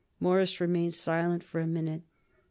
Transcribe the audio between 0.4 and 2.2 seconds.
remained silent for a minute.